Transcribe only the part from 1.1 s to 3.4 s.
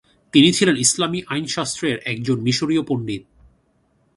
আইনশাস্ত্রের একজন মিশরীয় পণ্ডিত।